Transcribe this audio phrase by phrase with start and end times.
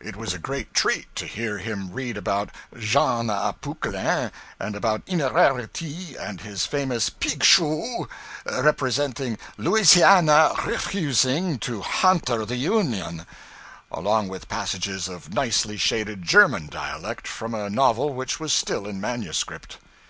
[0.00, 5.02] It was a great treat to hear him read about Jean ah Poquelin, and about
[5.06, 8.04] Innerarity and his famous 'pigshoo'
[8.44, 13.24] representing 'Louisihanna rif fusing to Hanter the Union,'
[13.90, 19.00] along with passages of nicely shaded German dialect from a novel which was still in
[19.00, 19.78] manuscript.